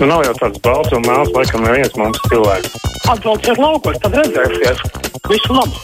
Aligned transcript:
Nu, 0.00 0.08
nav 0.10 0.24
jau 0.26 0.32
tāds 0.40 0.58
balts 0.58 0.90
un 0.96 1.04
melns, 1.06 1.30
laikam, 1.36 1.62
neviens 1.62 1.92
mums 1.94 2.18
cilvēks. 2.26 2.72
Atbalstiet 3.12 3.60
laukos, 3.62 4.00
tad 4.02 4.16
redzēsies. 4.18 4.80
Visu 5.30 5.54
labu! 5.54 5.78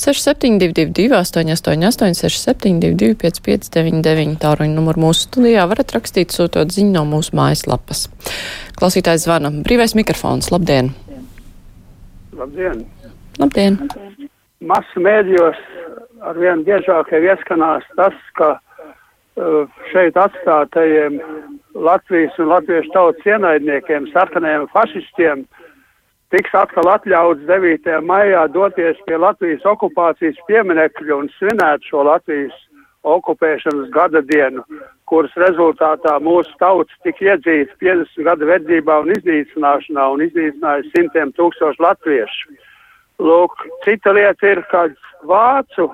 6722, 0.00 1.12
888, 1.12 2.16
672, 2.16 3.12
559, 3.20 4.36
tāruņa 4.40 4.72
numuru 4.72 5.04
mūsu 5.04 5.26
studijā 5.26 5.68
varat 5.68 5.92
rakstīt, 5.98 6.32
sūtot 6.32 6.72
ziņu 6.72 6.94
no 6.96 7.04
mūsu 7.12 7.36
mājaslapas. 7.36 8.06
Klausītājs 8.80 9.28
zvana. 9.28 9.52
Brīvais 9.68 9.92
mikrofons. 9.98 10.48
Labdien! 10.54 10.94
Labdien! 12.40 12.86
Labdien! 13.36 13.82
Masu 14.64 15.04
mēdījos 15.04 15.60
arvien 16.24 16.64
biežāk 16.64 17.12
jau 17.12 17.20
ieskanās 17.20 17.84
tas, 18.00 18.16
ka 18.40 18.56
šeit 19.92 20.16
atstātajiem 20.16 21.20
Latvijas 21.76 22.36
un 22.40 22.48
latviešu 22.48 22.92
tautas 22.94 23.26
ienaidniekiem, 23.28 24.08
sarkanajiem 24.14 24.64
fašistiem, 24.72 25.42
tiks 26.32 26.54
atkal 26.56 26.88
atļauts 26.94 27.44
9. 27.48 27.90
maijā 28.08 28.46
doties 28.52 28.96
pie 29.06 29.18
Latvijas 29.20 29.66
okupācijas 29.68 30.40
pieminekļa 30.48 31.18
un 31.18 31.28
svinēt 31.36 31.84
šo 31.84 32.06
Latvijas 32.08 32.54
okupēšanas 33.06 33.92
gada 33.94 34.22
dienu, 34.24 34.64
kuras 35.06 35.36
rezultātā 35.38 36.16
mūsu 36.18 36.56
tauts 36.58 36.96
tika 37.04 37.36
iedzīts 37.36 37.76
50 37.84 38.24
gadu 38.26 38.48
verdzībā 38.48 39.02
un 39.04 39.12
iznīcināšanā 39.18 40.08
un 40.14 40.24
iznīcināja 40.24 40.88
simtiem 40.96 41.36
tūkstošu 41.36 41.84
latviešu. 41.84 42.56
Lūk, 43.20 43.52
cita 43.84 44.16
lieta 44.16 44.48
ir, 44.48 44.64
kad 44.72 44.96
vācu 45.28 45.86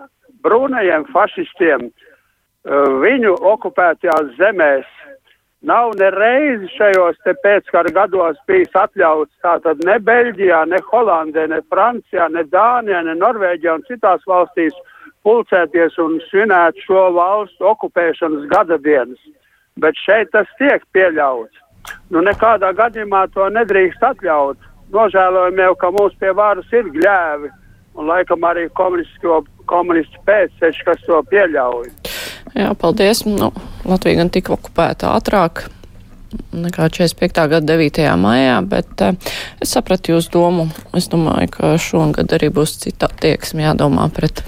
brūnajiem 0.42 1.04
fašistiem 1.12 1.90
uh, 1.90 2.08
viņu 2.64 3.34
okupētajās 3.52 4.34
zemēs 4.38 4.86
nav 5.62 5.92
ne 5.98 6.10
reizi 6.10 6.68
šajos 6.76 7.18
te 7.24 7.34
pēckara 7.42 7.90
gados 7.94 8.38
bijis 8.46 8.74
atļauts 8.74 9.32
tātad 9.42 9.82
ne 9.86 9.98
Beļģijā, 9.98 10.64
ne 10.70 10.78
Holandē, 10.90 11.46
ne 11.50 11.60
Francijā, 11.70 12.28
ne 12.30 12.44
Dānijā, 12.50 13.02
ne 13.06 13.14
Norvēģijā 13.18 13.76
un 13.78 13.86
citās 13.86 14.26
valstīs 14.26 14.74
pulcēties 15.22 15.98
un 16.02 16.18
svinēt 16.30 16.78
šo 16.86 17.08
valstu 17.14 17.66
okupēšanas 17.70 18.48
gada 18.50 18.78
dienas. 18.78 19.18
Bet 19.78 19.98
šeit 20.04 20.32
tas 20.34 20.50
tiek 20.58 20.82
pieļauts. 20.94 21.58
Nu, 22.10 22.20
nekādā 22.22 22.72
gadījumā 22.78 23.24
to 23.34 23.48
nedrīkst 23.50 24.02
atļaut. 24.06 24.58
Nožēlojam 24.92 25.58
jau, 25.62 25.74
ka 25.80 25.90
mums 25.94 26.14
pie 26.20 26.34
varas 26.36 26.74
ir 26.74 26.90
gļēvi 26.94 27.50
un 27.96 28.10
laikam 28.10 28.44
arī 28.44 28.68
komunistu 28.74 30.26
pēcteči, 30.26 30.84
kas 30.84 31.06
to 31.06 31.22
pieļauj. 31.30 32.11
Jā, 32.52 32.72
paldies. 32.78 33.24
Nu, 33.24 33.52
Latvija 33.88 34.20
gan 34.20 34.32
tika 34.32 34.52
okupēta 34.56 35.14
ātrāk 35.16 35.66
nekā 36.52 36.88
45. 36.92 37.46
gada 37.48 37.76
9. 37.76 38.04
maijā, 38.20 38.56
bet 38.68 39.04
uh, 39.04 39.16
es 39.60 39.72
sapratu 39.72 40.14
jūsu 40.14 40.32
domu. 40.32 40.66
Es 40.96 41.08
domāju, 41.12 41.50
ka 41.52 41.72
šogad 41.80 42.32
arī 42.36 42.50
būs 42.52 42.78
cita 42.84 43.08
attieksme 43.10 43.64
jādomā 43.66 44.08
pret 44.14 44.44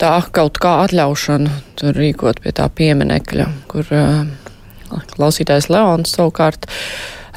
tā 0.00 0.14
kaut 0.34 0.58
kā 0.60 0.80
atļaušanu 0.84 1.52
tur 1.80 1.96
rīkot 1.96 2.42
pie 2.44 2.52
tā 2.56 2.68
pieminekļa, 2.68 3.48
kur 3.70 3.92
uh, 3.94 4.24
klausītājs 5.14 5.70
Leons 5.72 6.16
savukārt 6.16 6.68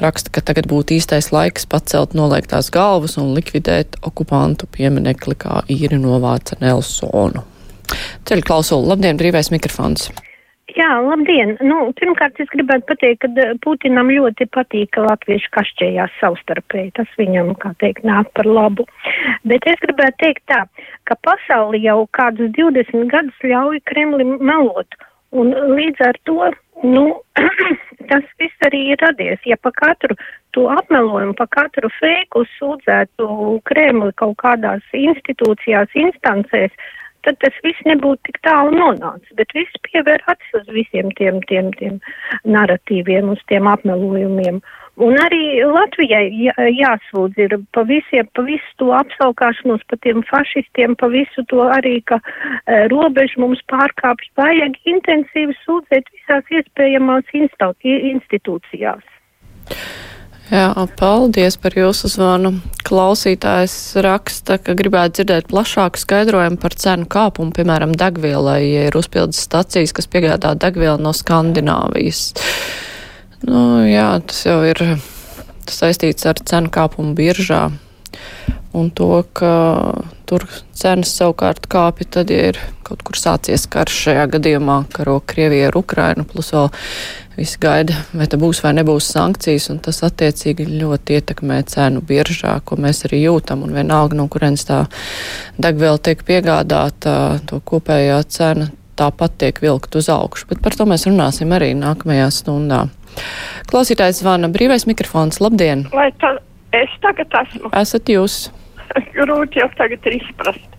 raksta, 0.03 0.31
ka 0.33 0.43
tagad 0.45 0.67
būtu 0.69 0.97
īstais 0.97 1.31
laiks 1.33 1.67
pacelt 1.69 2.15
noliektās 2.17 2.69
galvas 2.73 3.17
un 3.21 3.33
likvidēt 3.37 3.99
okupantu 4.05 4.69
pieminekli, 4.71 5.37
kā 5.39 5.61
īri 5.71 5.99
novāca 6.01 6.59
Nelsonu. 6.61 7.45
Ceļu 8.27 8.47
klausulu, 8.47 8.89
labdien, 8.91 9.19
brīvais 9.19 9.51
mikrofons! 9.53 10.09
Jā, 10.75 10.89
labdien! 10.99 11.55
Nu, 11.63 11.77
pirmkārt, 11.95 12.37
es 12.43 12.49
gribētu 12.51 12.85
pateikt, 12.89 13.21
ka 13.23 13.29
eh, 13.39 13.53
Putinam 13.63 14.11
ļoti 14.11 14.49
patīk, 14.51 14.91
ka 14.93 15.05
latvieši 15.05 15.49
kašķējās 15.55 16.17
savstarpēji. 16.19 16.91
Tas 16.99 17.13
viņam, 17.17 17.53
kā 17.61 17.71
teikt, 17.81 18.03
nāk 18.05 18.29
par 18.35 18.45
labu. 18.45 18.83
Bet 19.47 19.65
es 19.71 19.79
gribētu 19.85 20.19
teikt 20.25 20.43
tā, 20.51 20.65
ka 21.07 21.15
pasauli 21.23 21.81
jau 21.85 22.01
kādus 22.19 22.51
20 22.59 23.07
gadus 23.13 23.47
ļauj 23.47 23.79
Kremlim 23.87 24.35
melot. 24.43 24.99
Un 25.31 25.55
līdz 25.55 26.03
ar 26.03 26.19
to, 26.27 26.51
nu, 26.83 27.05
tas 28.11 28.27
viss 28.37 28.67
arī 28.67 28.83
ir 28.91 29.01
radies. 29.01 29.39
Ja 29.47 29.55
pa 29.57 29.71
katru 29.71 30.19
to 30.51 30.67
apmelojumu, 30.75 31.33
pa 31.39 31.47
katru 31.57 31.89
fēku 31.97 32.43
sūdzētu 32.57 33.31
Kremli 33.71 34.11
kaut 34.19 34.35
kādās 34.43 34.83
institūcijās, 34.91 35.95
instancēs, 35.95 36.75
tad 37.27 37.39
tas 37.43 37.55
viss 37.65 37.87
nebūtu 37.87 38.29
tik 38.29 38.39
tālu 38.47 38.71
nonācis, 38.77 39.35
bet 39.35 39.51
viss 39.57 39.83
pievēr 39.85 40.23
acis 40.31 40.59
uz 40.61 40.67
visiem 40.71 41.11
tiem, 41.19 41.41
tiem, 41.49 41.71
tiem 41.79 41.99
narratīviem, 42.47 43.33
uz 43.35 43.41
tiem 43.51 43.67
apmelojumiem. 43.67 44.61
Un 45.03 45.19
arī 45.21 45.59
Latvijai 45.61 46.31
jā, 46.33 46.55
jāsūdz 46.73 47.37
ir 47.43 47.53
pa 47.75 47.83
visiem, 47.85 48.25
pa 48.33 48.45
visu 48.47 48.71
to 48.81 48.89
apsaukāšanos, 48.97 49.83
pa 49.91 49.99
tiem 50.01 50.23
fašistiem, 50.25 50.95
pa 50.97 51.11
visu 51.13 51.45
to 51.51 51.67
arī, 51.75 51.99
ka 52.09 52.17
e, 52.23 52.87
robežu 52.93 53.43
mums 53.43 53.61
pārkāpj, 53.69 54.31
vajag 54.39 54.81
intensīvi 54.95 55.53
sūdzēt 55.67 56.09
visās 56.15 56.57
iespējamās 56.57 57.29
institūcijās. 57.35 59.05
Jā, 60.47 60.69
paldies 60.95 61.57
par 61.59 61.73
jūsu 61.75 62.07
zvanu. 62.07 62.53
Klausītājs 62.87 63.97
raksta, 63.99 64.55
ka 64.63 64.77
gribētu 64.79 65.19
dzirdēt 65.19 65.49
plašāku 65.51 65.99
skaidrojumu 65.99 66.59
par 66.61 66.75
cenu 66.79 67.07
kāpumu, 67.11 67.51
piemēram, 67.55 67.91
degvielai, 67.99 68.61
ja 68.63 68.85
ir 68.87 68.95
uzpildes 68.95 69.41
stacijas, 69.43 69.91
kas 69.97 70.07
piegādā 70.07 70.53
degvielu 70.55 71.01
no 71.03 71.11
Skandināvijas. 71.11 72.29
Nu, 73.43 73.83
jā, 73.89 74.07
tas 74.23 74.45
jau 74.47 74.61
ir 74.69 74.83
saistīts 75.67 76.29
ar 76.31 76.39
cenu 76.39 76.71
kāpumu 76.71 77.11
biržā 77.17 77.65
un 78.77 78.87
to, 78.95 79.11
ka 79.35 79.51
tur 80.27 80.43
cenas 80.75 81.13
savukārt 81.17 81.69
kāpja 81.71 82.07
tad, 82.17 82.31
ja 82.33 82.51
ir 82.51 82.59
kaut 82.87 83.03
kur 83.07 83.19
sācies 83.19 83.65
karš 83.71 84.01
šajā 84.07 84.25
gadījumā, 84.35 84.81
karo 84.93 85.19
Krievija 85.27 85.71
ar 85.71 85.77
Ukrainu, 85.79 86.25
plus 86.27 86.51
vēl 86.55 86.69
visi 87.37 87.59
gaida, 87.61 87.95
vai 88.17 88.27
te 88.29 88.39
būs 88.41 88.61
vai 88.63 88.73
nebūs 88.77 89.11
sankcijas, 89.13 89.69
un 89.73 89.79
tas 89.83 90.01
attiecīgi 90.07 90.65
ļoti 90.71 91.19
ietekmē 91.19 91.61
cenu 91.69 92.01
biržā, 92.07 92.57
ko 92.65 92.79
mēs 92.81 93.05
arī 93.07 93.21
jūtam, 93.25 93.63
un 93.67 93.75
vienalga, 93.77 94.17
no 94.17 94.27
kurienes 94.31 94.65
tā 94.67 94.83
degviela 95.61 96.01
tiek 96.01 96.23
piegādāta, 96.27 97.39
to 97.49 97.61
kopējā 97.61 98.19
cena 98.33 98.71
tāpat 98.97 99.37
tiek 99.43 99.59
vilkt 99.61 99.95
uz 99.99 100.09
augšu, 100.09 100.49
bet 100.51 100.61
par 100.65 100.75
to 100.77 100.87
mēs 100.89 101.05
runāsim 101.09 101.53
arī 101.53 101.73
nākamajā 101.77 102.29
stundā. 102.33 102.87
Klausītājs 103.69 104.21
zvana 104.21 104.49
brīvais 104.53 104.87
mikrofons. 104.89 105.41
Labdien! 105.41 105.87
Vai 105.93 106.09
tā 106.21 106.35
es 106.75 106.93
tagad 107.03 107.33
esmu? 107.41 107.71
Esat 107.77 108.09
jūs 108.11 108.47
grūti 109.17 109.61
jau 109.61 109.69
tagad 109.77 110.05
ir 110.09 110.19
izprast. 110.19 110.75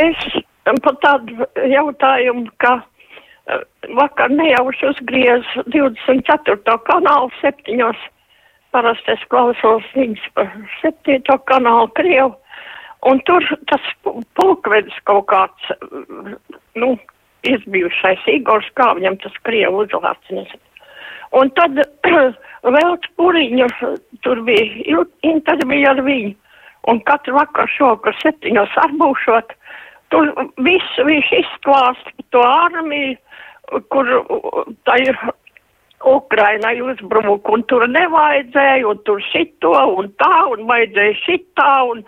Es 0.00 0.18
par 0.64 0.96
tādu 1.02 1.46
jautājumu, 1.68 2.48
ka 2.62 2.78
eh, 2.80 3.62
vakar 3.98 4.32
nejauši 4.32 4.90
uzgriez 4.92 5.48
24. 5.74 6.78
kanālu 6.88 7.32
septiņos. 7.40 8.08
Parasti 8.72 9.12
es 9.12 9.24
klausos 9.28 9.88
viņas 9.92 10.28
par 10.36 10.52
septīto 10.80 11.36
kanālu 11.50 11.90
Krievu. 11.98 12.32
Un 13.10 13.18
tur 13.26 13.44
tas 13.66 13.88
pulkvedis 14.38 14.94
kaut 15.10 15.26
kāds, 15.26 15.72
nu, 16.78 16.94
izbijušais 17.42 18.22
Igors, 18.30 18.68
kā 18.78 18.92
viņam 18.96 19.18
tas 19.24 19.34
Krievu 19.42 19.82
uzvārds, 19.82 20.30
nezinu. 20.30 20.62
Un 21.36 21.50
tad 21.56 21.80
vēl 22.76 22.96
Puriņu, 23.18 23.68
tur 24.24 24.42
bija 24.46 25.02
intervija 25.26 25.96
ar 25.96 26.02
viņu. 26.06 26.36
Un 26.90 26.98
katru 27.06 27.36
vakaru 27.36 27.70
šovakar 27.70 28.16
septiņos 28.18 28.72
atbūšot, 28.86 29.52
tur 30.10 30.32
visu 30.66 31.06
viņš 31.06 31.28
izklāst 31.38 32.10
to 32.34 32.42
armiju, 32.42 33.14
kur 33.92 34.08
tā 34.88 34.98
ir 35.04 35.16
Ukrainai 36.02 36.80
uzbruk, 36.82 37.48
un 37.54 37.62
tur 37.70 37.86
nevajadzēja, 37.86 38.86
un 38.90 38.98
tur 39.06 39.22
šito, 39.30 39.72
un 39.98 40.10
tā, 40.18 40.34
un 40.50 40.66
vajadzēja 40.66 41.14
šitā, 41.22 41.70
un, 41.92 42.02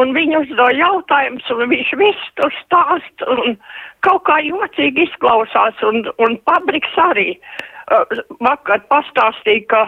un 0.00 0.14
viņi 0.16 0.38
uzdo 0.40 0.70
jautājumus, 0.72 1.50
un 1.52 1.68
viņš 1.74 1.92
viss 2.00 2.32
tur 2.40 2.56
stāst, 2.62 3.26
un 3.28 3.58
kaut 4.06 4.24
kā 4.28 4.40
jocīgi 4.46 5.04
izklausās, 5.04 5.76
un, 5.84 6.08
un 6.24 6.38
Pabriks 6.48 6.96
arī 7.04 7.34
uh, 7.36 8.24
vakar 8.40 8.80
pastāstīja, 8.88 9.68
ka 9.68 9.84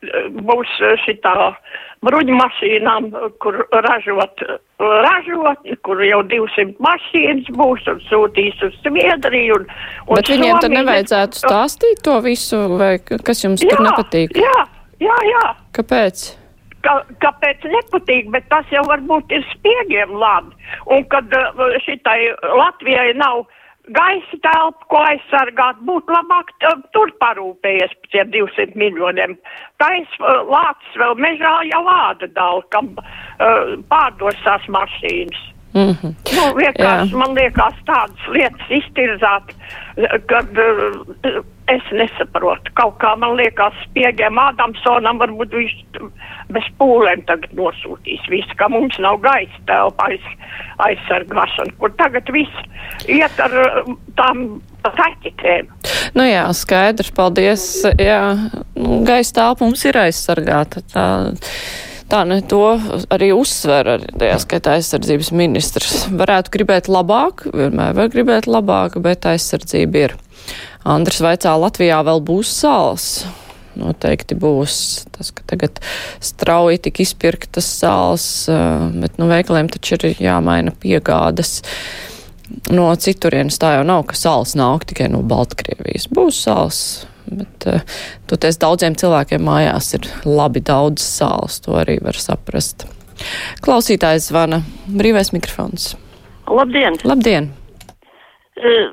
būs 0.00 0.70
eh, 0.80 0.96
šitā 1.04 1.34
bruņu 2.04 2.36
mašīnām, 2.38 3.10
kur 3.44 3.58
ražot, 3.84 4.42
ražot, 4.80 5.70
kur 5.84 6.00
jau 6.04 6.22
200 6.24 6.80
mašīnas 6.80 7.50
būs 7.56 7.88
un 7.92 8.00
sūtīs 8.08 8.62
uz 8.64 8.76
Zviedriju. 8.86 9.60
Un, 9.60 9.66
un 10.08 10.20
Bet 10.20 10.32
viņiem 10.32 10.56
Somiju. 10.56 10.62
tad 10.64 10.76
nevajadzētu 10.78 11.42
stāstīt 11.42 12.02
to 12.06 12.16
visu, 12.24 12.62
vai 12.80 12.94
kas 13.04 13.44
jums 13.44 13.64
jā, 13.64 13.74
tur 13.74 13.84
nepatīk? 13.84 14.36
Jā, 14.40 14.66
jā, 15.04 15.16
jā. 15.28 15.46
Kāpēc? 15.76 16.26
Ka, 16.80 17.02
kāpēc 17.20 17.66
nepatīk, 17.68 18.30
bet 18.32 18.48
tas 18.48 18.64
jau 18.72 18.86
varbūt 18.88 19.34
ir 19.36 19.44
spiegiem 19.52 20.16
labi. 20.16 20.56
Un 20.88 21.04
kad 21.12 21.28
eh, 21.36 21.80
šitai 21.84 22.20
Latvijai 22.56 23.12
nav 23.20 23.44
gaisa 23.96 24.38
telpu, 24.44 24.86
ko 24.92 25.02
aizsargāt, 25.08 25.80
būtu 25.86 26.14
labāk 26.14 26.52
tur 26.94 27.12
parūpējies 27.22 27.94
par 28.00 28.12
tiem 28.14 28.32
200 28.34 28.78
miljoniem. 28.80 29.36
Tais 29.82 30.18
uh, 30.20 30.42
lācis 30.50 30.98
vēl 31.02 31.16
mežā 31.20 31.54
jau 31.70 31.82
lāda 31.86 32.30
dala, 32.36 32.64
kam 32.74 32.92
uh, 32.96 33.76
pārdos 33.92 34.38
tās 34.46 34.66
mašīnas. 34.72 35.46
Mm 35.74 35.94
-hmm. 36.02 36.14
Nu, 36.36 36.44
vienkārši 36.56 37.16
man 37.16 37.34
liekas 37.34 37.74
tādas 37.86 38.28
lietas 38.34 38.70
iztirzāt, 38.70 39.52
kad 40.26 40.46
uh, 40.58 41.44
es 41.68 41.82
nesaprotu. 41.92 42.72
Kaut 42.74 42.96
kā 43.02 43.16
man 43.16 43.36
liekas 43.38 43.76
spiegiem 43.84 44.38
Ādamsonam 44.38 45.20
varbūt 45.22 45.54
viņš 45.54 45.74
bez 46.50 46.66
pūlēm 46.78 47.22
tagad 47.26 47.52
nosūtīs 47.54 48.26
visu, 48.32 48.56
ka 48.56 48.68
mums 48.68 48.98
nav 48.98 49.20
gaisa 49.22 49.62
telpa 49.66 50.08
aiz, 50.10 50.26
aizsargāšana, 50.78 51.76
kur 51.78 51.94
tagad 52.00 52.32
viss 52.34 53.06
iet 53.06 53.40
ar 53.40 53.54
uh, 53.62 53.94
tām 54.16 54.60
taķitēm. 54.82 55.70
Nu 56.14 56.26
jā, 56.26 56.48
skaidrs, 56.56 57.12
paldies. 57.14 57.86
Jā, 57.98 58.34
nu, 58.74 59.04
gaisa 59.06 59.34
telpa 59.38 59.64
mums 59.64 59.84
ir 59.84 60.00
aizsargāta. 60.02 60.82
Tā, 60.92 61.06
tā 62.10 62.24
ne 62.28 62.40
to 62.46 62.64
arī 63.12 63.30
uzsver, 63.36 63.94
arī 63.96 64.10
tajā 64.20 64.38
skaitā 64.44 64.76
aizsardzības 64.78 65.30
ministrs. 65.36 65.94
Varētu 66.10 66.54
gribēt 66.56 66.90
labāk, 66.90 67.46
vienmēr 67.54 67.94
var 67.96 68.10
gribēt 68.12 68.48
labāk, 68.50 68.98
bet 69.02 69.28
aizsardzība 69.30 70.04
ir. 70.06 70.16
Andris 70.88 71.20
vaicā, 71.22 71.54
Latvijā 71.60 72.00
vēl 72.06 72.22
būs 72.24 72.50
sāls. 72.62 73.08
Noteikti 73.78 74.34
būs 74.34 74.76
tas, 75.14 75.30
ka 75.30 75.44
tagad 75.52 75.78
strauji 76.24 76.80
tik 76.88 77.02
izpirktas 77.04 77.68
sāls, 77.80 78.26
eh, 78.50 78.86
bet 79.02 79.18
nu 79.20 79.30
veikaliem 79.30 79.70
taču 79.70 79.94
ir 80.00 80.18
jāmaina 80.18 80.74
piegādes 80.74 81.60
no 82.74 82.88
citurienes 82.98 83.60
tā 83.62 83.76
jau 83.76 83.84
nav, 83.86 84.04
ka 84.10 84.18
sāls 84.18 84.56
nāk 84.58 84.88
tikai 84.90 85.06
no 85.12 85.22
Baltkrievijas. 85.22 86.08
Būs 86.10 86.42
sāls, 86.46 86.80
bet 87.30 87.66
uh, 87.70 87.82
toties 88.30 88.58
daudziem 88.60 88.96
cilvēkiem 88.98 89.44
mājās 89.46 89.92
ir 89.98 90.08
labi 90.26 90.62
daudz 90.64 91.04
sāls, 91.04 91.60
to 91.64 91.78
arī 91.80 91.98
var 92.04 92.18
saprast. 92.18 92.86
Klausītājs 93.64 94.30
zvana 94.30 94.62
brīvais 94.88 95.32
mikrofons. 95.34 95.94
Labdien! 96.50 96.96
Labdien! 97.06 97.50
Eh, 98.60 98.88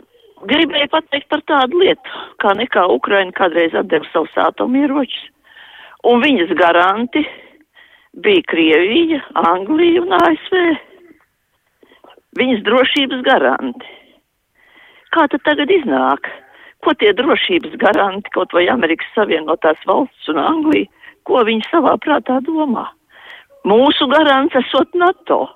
Gribēju 0.47 0.91
pateikt 0.93 1.27
par 1.31 1.41
tādu 1.49 1.79
lietu, 1.81 2.19
kā 2.43 2.53
nekā 2.55 2.83
Ukraina 2.93 3.33
kādreiz 3.35 3.73
atdeva 3.75 4.05
savus 4.11 4.35
atomieročus, 4.37 5.23
un 6.05 6.21
viņas 6.21 6.53
garanti 6.59 7.23
bija 8.23 8.45
Krievija, 8.51 9.21
Anglija 9.41 10.03
un 10.03 10.13
ASV. 10.19 10.59
Viņas 12.37 12.61
drošības 12.67 13.23
garanti. 13.25 13.95
Kā 15.15 15.25
tad 15.31 15.41
tagad 15.47 15.71
iznāk? 15.73 16.29
Ko 16.85 16.93
tie 16.93 17.13
drošības 17.17 17.75
garanti, 17.81 18.31
kaut 18.35 18.53
vai 18.53 18.67
Amerikas 18.71 19.09
Savienotās 19.15 19.79
valsts 19.89 20.29
un 20.31 20.41
Anglija, 20.41 20.89
ko 21.27 21.43
viņi 21.47 21.65
savā 21.71 21.97
prātā 22.03 22.39
domā? 22.45 22.85
Mūsu 23.67 24.07
garants 24.11 24.55
esot 24.55 24.93
NATO. 24.95 25.47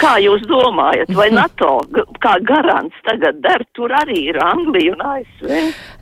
Kā 0.00 0.16
jūs 0.18 0.42
domājat, 0.50 1.12
vai 1.14 1.28
NATO 1.30 1.78
kā 2.22 2.34
garants 2.42 2.96
tagad 3.06 3.38
der, 3.44 3.62
tur 3.76 3.94
arī 3.94 4.18
ir 4.32 4.40
Anglija 4.42 4.96
un 4.96 5.04
ASV? 5.12 5.52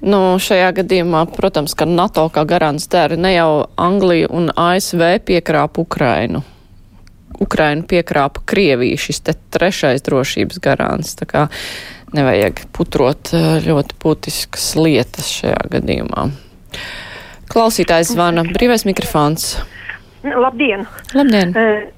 Nu, 0.08 0.20
šajā 0.40 0.70
gadījumā, 0.80 1.26
protams, 1.36 1.76
ka 1.76 1.86
NATO 1.88 2.24
kā 2.32 2.46
garants 2.48 2.88
dara 2.90 3.18
ne 3.20 3.34
jau 3.34 3.66
Anglija 3.76 4.32
un 4.32 4.48
ASV 4.56 5.04
piekrāpa 5.28 5.84
Ukrainu. 5.84 6.40
Ukraina 7.44 7.84
piekrāpa 7.90 8.44
Krieviju, 8.46 8.98
šis 9.00 9.20
te 9.26 9.34
trešais 9.52 10.04
drošības 10.06 10.60
garants. 10.64 11.16
Tā 11.18 11.28
kā 11.28 11.46
nevajag 12.16 12.64
putrot 12.76 13.34
eh, 13.36 13.58
ļoti 13.64 13.98
būtiskas 14.02 14.70
lietas 14.80 15.30
šajā 15.40 15.66
gadījumā. 15.76 16.28
Klausītājs 17.52 18.14
zvana 18.14 18.46
brīvais 18.48 18.86
mikrofons. 18.88 19.54
Labdien! 20.24 20.86
Labdien! 21.12 21.52
Eh, 21.58 21.90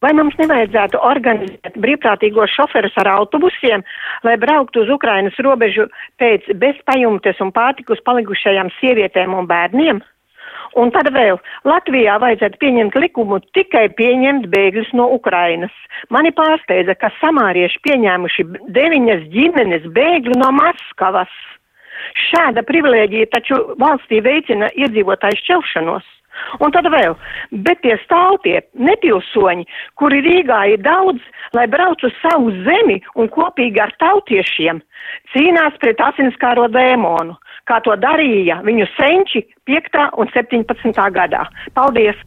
Vai 0.00 0.14
mums 0.16 0.32
nevajadzētu 0.40 0.96
organizēt 1.04 1.74
brīvprātīgos 1.76 2.54
šoferus 2.56 2.94
ar 3.02 3.10
autobusiem, 3.18 3.82
lai 4.24 4.38
brauktu 4.40 4.80
uz 4.80 4.92
Ukrainas 4.94 5.36
robežu 5.44 5.84
pēc 6.16 6.46
bezpajumtes 6.62 7.42
un 7.44 7.52
pārtikus 7.52 8.00
palikušajām 8.06 8.72
sievietēm 8.78 9.36
un 9.36 9.50
bērniem? 9.50 10.00
Un 10.78 10.92
tad 10.94 11.08
vēl 11.10 11.38
Latvijā 11.66 12.18
vajadzētu 12.22 12.60
pieņemt 12.62 12.98
likumu 13.02 13.40
tikai 13.56 13.88
pieņemt 13.98 14.46
bēgļus 14.52 14.92
no 14.94 15.08
Ukrainas. 15.16 15.72
Mani 16.14 16.30
pārsteidza, 16.36 16.94
ka 16.94 17.10
samārieši 17.18 17.82
pieņēmuši 17.86 18.46
deviņas 18.76 19.26
ģimenes 19.34 19.88
bēgļu 19.96 20.38
no 20.38 20.52
Maskavas. 20.54 21.32
Šāda 22.30 22.62
privilēģija 22.66 23.32
taču 23.34 23.58
valstī 23.82 24.22
veicina 24.24 24.70
iedzīvotāju 24.78 25.42
šķelšanos. 25.42 26.06
Un 26.60 26.74
tad 26.74 26.88
vēl, 26.92 27.16
bet 27.66 27.82
tie 27.84 27.96
stāvtie 28.04 28.60
nepilsoņi, 28.74 29.66
kuri 30.00 30.22
Rīgā 30.26 30.60
ir 30.74 30.82
daudz, 30.84 31.22
lai 31.56 31.66
brauc 31.70 32.02
uz 32.06 32.14
savu 32.22 32.52
zemi 32.66 33.00
un 33.16 33.30
kopīgi 33.32 33.82
ar 33.82 33.94
tautiešiem 34.02 34.82
cīnās 35.34 35.78
pret 35.82 36.00
asinskāro 36.10 36.68
dēmonu, 36.72 37.36
kā 37.68 37.80
to 37.84 37.96
darīja 38.00 38.60
viņu 38.66 38.86
senči 38.96 39.44
5. 39.70 40.04
un 40.20 40.30
17. 40.34 41.08
gadā. 41.14 41.46
Paldies! 41.74 42.18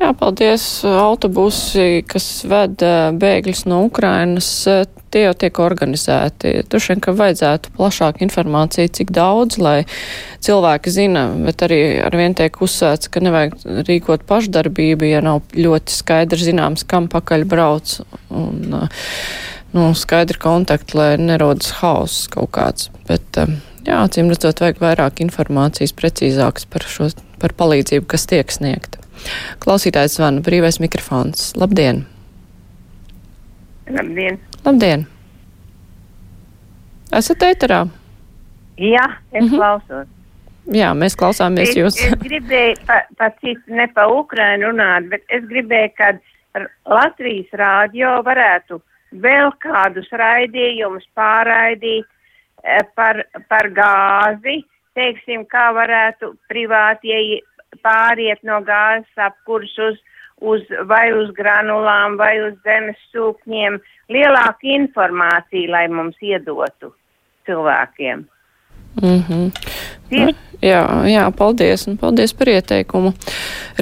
Jā, 0.00 0.10
paldies. 0.18 0.64
Autobusi, 0.84 2.02
kas 2.10 2.26
ved 2.50 2.82
bēgļus 3.20 3.64
no 3.70 3.84
Ukrainas, 3.86 4.48
tie 5.14 5.24
jau 5.24 5.34
tiek 5.38 5.58
organizēti. 5.62 6.52
Droši 6.70 6.92
vien, 6.92 7.02
ka 7.04 7.14
vajadzētu 7.16 7.72
plašāku 7.78 8.24
informāciju, 8.26 8.92
cik 8.98 9.12
daudz, 9.14 9.58
lai 9.62 9.76
cilvēki 10.44 10.92
zina, 10.94 11.26
bet 11.46 11.64
arī 11.66 11.80
ar 12.04 12.16
vien 12.18 12.36
tiek 12.36 12.58
uzsvērts, 12.64 13.10
ka 13.14 13.22
nevajag 13.24 13.56
rīkot 13.88 14.26
pašdarbību, 14.28 15.08
ja 15.12 15.22
nav 15.24 15.42
ļoti 15.56 15.94
skaidrs 15.94 16.46
zināms, 16.48 16.86
kam 16.88 17.08
pakaļ 17.12 17.46
brauc. 17.50 18.00
Un, 18.34 18.80
nu, 19.74 19.86
skaidri 19.98 20.38
kontakti, 20.42 20.98
lai 20.98 21.10
nerodas 21.18 21.72
hauss 21.80 22.28
kaut 22.32 22.52
kāds. 22.54 22.90
Bet, 23.08 23.26
eh, 23.40 23.56
jā, 23.86 24.00
acīm 24.00 24.30
redzot, 24.32 24.62
vajag 24.62 24.82
vairāk 24.82 25.22
informācijas 25.24 25.94
precīzākas 25.98 26.68
par 26.70 26.86
šo, 26.88 27.10
par 27.42 27.56
palīdzību, 27.58 28.06
kas 28.10 28.26
tiek 28.30 28.54
sniegta. 28.54 29.02
Klausītājs 29.62 30.18
zvana 30.18 30.42
brīvais 30.44 30.80
mikrofons. 30.82 31.52
Labdien! 31.58 32.04
Labdien! 33.90 34.40
Labdien! 34.64 35.02
Esat 37.12 37.42
ēterā? 37.44 37.82
Jā, 38.80 39.04
es 39.32 39.42
mm 39.42 39.48
-hmm. 39.48 39.56
klausos. 39.58 40.06
Jā, 40.72 40.94
mēs 40.96 41.16
klausāmies 41.20 41.68
es, 41.68 41.76
jūs. 41.76 41.98
es 42.00 42.14
gribēju 42.22 42.76
pa, 42.86 43.02
pa 43.18 43.28
citu, 43.40 43.62
ne 43.68 43.86
pa 43.94 44.06
Ukrainu 44.08 44.70
runāt, 44.70 45.08
bet 45.12 45.22
es 45.28 45.44
gribēju, 45.44 45.90
ka 45.96 46.08
r- 46.54 46.70
Latvijas 46.86 47.50
rādio 47.52 48.22
varētu 48.24 48.80
vēl 49.12 49.52
kādus 49.60 50.08
raidījumus 50.10 51.04
pārraidīt 51.14 52.06
eh, 52.64 52.80
par, 52.94 53.24
par 53.48 53.68
gāzi, 53.68 54.64
teiksim, 54.94 55.44
kā 55.44 55.72
varētu 55.76 56.34
privātie 56.48 57.42
pāriet 57.82 58.40
no 58.42 58.62
gāzes 58.64 59.16
apkurs 59.16 59.78
uz, 59.78 60.00
uz 60.52 60.62
vai 60.90 61.06
uz 61.16 61.32
granulām 61.38 62.18
vai 62.20 62.34
uz 62.44 62.54
zemes 62.66 63.00
sūkņiem, 63.14 63.80
lielāku 64.12 64.70
informāciju, 64.76 65.72
lai 65.72 65.86
mums 65.88 66.20
iedotu 66.22 66.92
cilvēkiem. 67.48 68.26
Mm 69.02 69.24
-hmm. 69.28 69.52
Tie- 70.10 70.34
Jā, 70.64 70.80
jā, 71.04 71.24
paldies, 71.36 71.82
un 71.90 71.98
paldies 72.00 72.32
par 72.32 72.48
ieteikumu. 72.48 73.10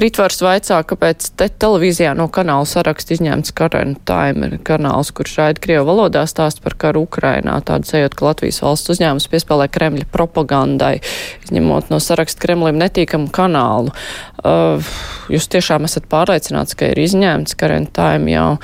Ritvars 0.03 0.41
vaicā, 0.43 0.81
kāpēc 0.83 1.29
te 1.39 1.47
televīzijā 1.47 2.11
no 2.17 2.25
kanāla 2.33 2.67
saraksta 2.67 3.15
izņemts 3.15 3.53
Current 3.55 4.01
Time 4.09 4.49
kanāls, 4.67 5.13
kurš 5.15 5.37
raida 5.39 5.63
Krievu 5.63 5.85
valodā 5.87 6.25
stāst 6.27 6.59
par 6.65 6.75
karu 6.75 7.05
Ukrainā. 7.07 7.55
Tādu 7.63 7.87
sajūtu, 7.87 8.19
ka 8.19 8.25
Latvijas 8.25 8.59
valsts 8.65 8.91
uzņēmums 8.95 9.29
piespēlē 9.31 9.69
Kremļa 9.71 10.09
propagandai, 10.11 10.97
izņemot 11.45 11.93
no 11.93 12.01
saraksta 12.03 12.43
Kremlim 12.43 12.81
netīkamu 12.81 13.31
kanālu. 13.31 13.95
Uh, 14.43 14.83
jūs 15.31 15.47
tiešām 15.47 15.87
esat 15.87 16.09
pārliecināts, 16.11 16.75
ka 16.75 16.91
ir 16.91 16.99
izņemts 16.99 17.55
Current 17.55 17.93
Time 17.95 18.33
jau 18.33 18.57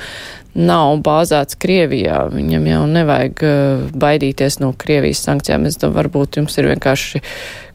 nav 0.54 1.00
bāzēts 1.06 1.58
Krievijā. 1.60 2.22
Viņam 2.32 2.68
jau 2.70 2.84
nevajag 2.90 3.42
uh, 3.46 3.82
baidīties 4.02 4.60
no 4.62 4.72
Krievijas 4.78 5.22
sankcijām. 5.26 5.68
Es 5.68 5.78
domāju, 5.80 5.98
varbūt 6.00 6.40
jums 6.40 6.58
ir 6.58 6.70
vienkārši 6.72 7.22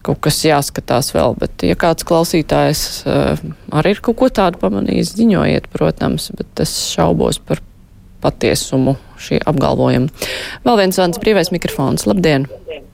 kaut 0.06 0.20
kas 0.22 0.44
jāskatās 0.46 1.14
vēl, 1.16 1.34
bet 1.42 1.66
ja 1.66 1.78
kāds 1.80 2.06
klausītājs 2.06 2.82
uh, 3.10 3.46
arī 3.74 3.96
ir 3.96 4.04
kaut 4.06 4.20
ko 4.20 4.30
tādu 4.30 4.62
pamanījis, 4.62 5.16
ziņojiet, 5.18 5.72
protams, 5.74 6.30
bet 6.38 6.66
es 6.66 6.76
šaubos 6.94 7.42
par 7.42 7.64
patiesumu 8.26 8.96
šī 9.22 9.40
apgalvojuma. 9.50 10.30
Vēl 10.66 10.82
viens 10.82 11.00
vārds 11.02 11.22
brīvais 11.22 11.52
mikrofons. 11.54 12.08
Labdien! 12.10 12.50
Labdien! 12.52 12.86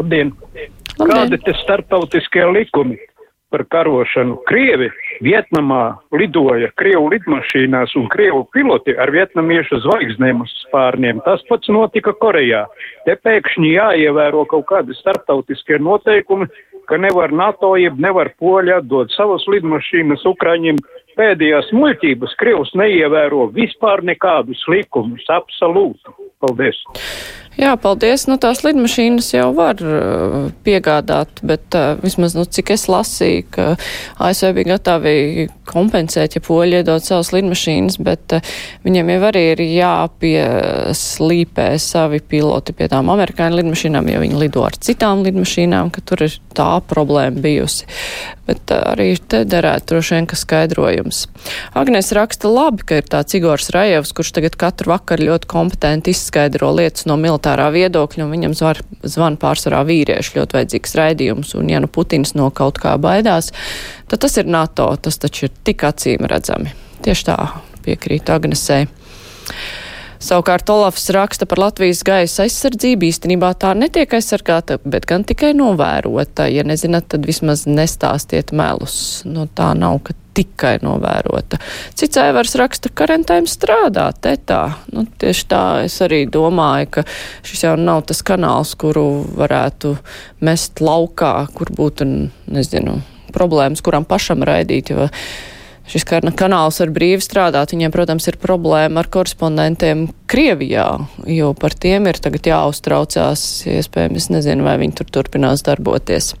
Labdien. 0.00 0.32
Kādi 1.00 1.38
te 1.44 1.54
starptautiskie 1.62 2.44
likumi? 2.52 2.98
Par 3.50 3.64
karošanu. 3.70 4.38
Krievi 4.48 4.90
Vietnamā 5.24 5.98
lidoja 6.14 6.70
Krievu 6.80 7.10
lidmašīnās 7.14 7.96
un 7.98 8.08
Krievu 8.12 8.44
piloti 8.54 8.94
ar 8.94 9.12
vietnamiešu 9.14 9.82
zvaigznēm 9.84 10.44
uz 10.44 10.54
spārniem. 10.64 11.20
Tas 11.26 11.42
pats 11.48 11.70
notika 11.72 12.14
Korejā. 12.22 12.64
Te 13.06 13.16
pēkšņi 13.18 13.74
jāievēro 13.74 14.46
kaut 14.50 14.68
kādi 14.70 14.96
starptautiskie 14.98 15.80
noteikumi, 15.82 16.48
ka 16.90 16.98
nevar 16.98 17.34
NATO, 17.34 17.74
jeb 17.78 18.00
nevar 18.02 18.32
Poļa 18.40 18.80
dot 18.86 19.12
savas 19.14 19.46
lidmašīnas 19.50 20.26
Ukraiņiem. 20.26 20.80
Pēdējās 21.18 21.70
muļķības 21.76 22.34
Krievs 22.40 22.72
neievēro 22.78 23.50
vispār 23.54 24.02
nekādus 24.06 24.62
likumus, 24.70 25.26
absolūti. 25.30 26.14
Paldies! 26.40 26.78
Jā, 27.58 27.72
paldies. 27.74 28.28
Nu, 28.30 28.36
tās 28.38 28.60
lidmašīnas 28.62 29.32
jau 29.34 29.48
var 29.56 29.80
uh, 29.82 30.52
piegādāt, 30.62 31.40
bet 31.42 31.74
uh, 31.74 31.98
vismaz, 31.98 32.36
nu, 32.38 32.44
cik 32.46 32.70
es 32.76 32.86
lasīju, 32.86 33.42
ka 33.50 33.64
ASV 34.22 34.52
bija 34.54 34.76
gatavi 34.76 35.48
kompensēt, 35.66 36.36
ja 36.38 36.42
poļi 36.46 36.78
iedod 36.80 37.02
savas 37.02 37.32
lidmašīnas, 37.34 37.98
bet 38.06 38.36
uh, 38.38 38.52
viņiem 38.86 39.10
jau 39.10 39.24
arī 39.32 39.42
ir 39.50 39.64
jāpieslīpē 39.66 41.66
savi 41.82 42.22
piloti 42.22 42.76
pie 42.78 42.86
tām 42.92 43.10
amerikāņu 43.10 43.58
lidmašīnām, 43.58 44.12
jo 44.14 44.22
viņi 44.22 44.40
lido 44.44 44.62
ar 44.68 44.78
citām 44.78 45.26
lidmašīnām, 45.26 45.90
ka 45.90 46.06
tur 46.06 46.22
ir 46.28 46.38
tā 46.54 46.76
problēma 46.86 47.42
bijusi. 47.42 47.90
Bet 48.46 48.70
uh, 48.70 48.94
arī 48.94 49.16
te 49.18 49.42
derētu 49.42 49.96
droši 49.96 50.16
vien, 50.16 50.30
ka 50.30 50.38
skaidrojums. 50.38 51.26
Agnēs 51.74 52.14
raksta 52.14 52.46
labi, 52.50 52.86
ka 52.86 53.02
ir 53.02 53.10
tāds 53.10 53.34
Igors 53.34 53.74
Rajevs, 53.74 54.14
kurš 54.14 54.36
tagad 54.38 54.58
katru 54.58 54.94
vakaru 54.94 55.32
ļoti 55.32 55.50
kompetenti 55.50 56.14
izskaidro 56.14 56.70
lietas 56.78 57.10
no 57.10 57.18
militārā 57.18 57.39
viedokļa, 57.46 58.24
un 58.24 58.30
viņam 58.34 58.54
zvar, 58.54 58.80
zvan 59.02 59.36
pārsvarā 59.40 59.82
vīrieši 59.88 60.36
ļoti 60.38 60.58
vajadzīgs 60.58 60.96
raidījums, 60.98 61.54
un 61.54 61.68
ja 61.68 61.80
nu 61.80 61.88
Putins 61.88 62.34
no 62.34 62.50
kaut 62.50 62.78
kā 62.78 62.96
baidās, 62.98 63.52
tad 64.08 64.20
tas 64.20 64.36
ir 64.36 64.46
NATO, 64.46 64.96
tas 64.96 65.18
taču 65.18 65.46
ir 65.48 65.52
tik 65.64 65.84
acīm 65.84 66.26
redzami. 66.26 66.74
Tieši 67.02 67.24
tā 67.30 67.36
piekrīt 67.84 68.30
Agnesei. 68.30 68.86
Savukārt 70.20 70.68
Olafs 70.68 71.06
raksta 71.16 71.46
par 71.48 71.62
Latvijas 71.62 72.02
gaisa 72.04 72.44
aizsardzību. 72.44 73.08
Īstenībā 73.08 73.54
tā 73.56 73.70
netiek 73.72 74.12
aizsargāta, 74.18 74.76
bet 74.84 75.06
gan 75.08 75.24
tikai 75.24 75.54
novērota. 75.56 76.44
Ja 76.52 76.60
nezināt, 76.68 77.08
tad 77.08 77.24
vismaz 77.24 77.64
nestāstiet 77.64 78.52
melus. 78.52 79.22
Nu, 79.24 79.46
tā 79.48 79.70
nav, 79.78 80.02
ka 80.04 80.12
tikai 80.36 80.76
novērota. 80.84 81.58
Cits 81.98 82.20
aivars 82.20 82.54
raksta, 82.58 82.92
ka 82.94 83.08
rentēm 83.10 83.48
strādā, 83.50 84.08
te 84.22 84.36
tā. 84.46 84.62
Nu, 84.94 85.04
tieši 85.20 85.46
tā 85.50 85.62
es 85.86 85.98
arī 86.04 86.24
domāju, 86.30 86.90
ka 86.98 87.06
šis 87.46 87.66
jau 87.66 87.76
nav 87.80 88.04
tas 88.10 88.22
kanāls, 88.26 88.74
kuru 88.80 89.06
varētu 89.38 89.96
mest 90.46 90.82
laukā, 90.84 91.34
kur 91.54 91.72
būtu, 91.76 92.08
nezinu, 92.50 93.00
problēmas, 93.34 93.82
kuram 93.84 94.06
pašam 94.08 94.44
raidīt. 94.46 94.94
Jo 94.94 95.08
šis 95.90 96.06
kanāls 96.08 96.80
var 96.82 96.92
brīvi 96.94 97.24
strādāt. 97.24 97.74
Viņiem, 97.74 97.94
protams, 97.94 98.28
ir 98.30 98.38
problēma 98.40 99.02
ar 99.02 99.10
korespondentiem 99.12 100.08
Krievijā, 100.30 100.86
jo 101.26 101.50
par 101.58 101.74
tiem 101.74 102.06
ir 102.10 102.20
tagad 102.22 102.46
jāuztraucās. 102.52 103.66
Iespējams, 103.70 104.30
nezinu, 104.36 104.66
vai 104.66 104.78
viņi 104.82 105.00
tur 105.00 105.10
turpinās 105.18 105.66
darboties. 105.66 106.34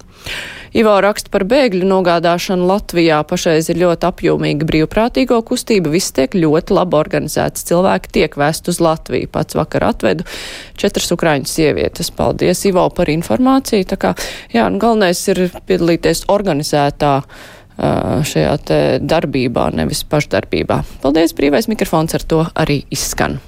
Ivo 0.70 0.92
raksta 1.02 1.32
par 1.34 1.42
bēgļu 1.50 1.86
nogādāšanu 1.90 2.68
Latvijā. 2.68 3.18
Pašreiz 3.26 3.66
ir 3.72 3.80
ļoti 3.80 4.06
apjomīga 4.06 4.68
brīvprātīgo 4.68 5.40
kustība. 5.48 5.90
Viss 5.90 6.14
tiek 6.14 6.36
ļoti 6.36 6.76
labi 6.76 6.94
organizēts. 7.00 7.64
Cilvēki 7.66 8.12
tiek 8.14 8.36
vēst 8.38 8.70
uz 8.70 8.78
Latviju. 8.84 9.32
Pats 9.34 9.58
vakar 9.58 9.88
atvedu 9.88 10.26
četras 10.78 11.10
ukraiņu 11.16 11.50
sievietes. 11.50 12.12
Paldies, 12.14 12.62
Ivo, 12.70 12.86
par 12.94 13.10
informāciju. 13.10 13.88
Tā 13.90 13.98
kā, 13.98 14.12
jā, 14.54 14.68
nu, 14.70 14.78
galvenais 14.82 15.24
ir 15.32 15.48
piedalīties 15.66 16.28
organizētā 16.30 17.16
šajā 17.80 18.56
darbībā, 19.00 19.70
nevis 19.76 20.04
pašdarbībā. 20.10 20.82
Paldies, 21.04 21.36
brīvais 21.36 21.70
mikrofons 21.70 22.18
ar 22.18 22.26
to 22.28 22.44
arī 22.54 22.82
izskan. 22.92 23.40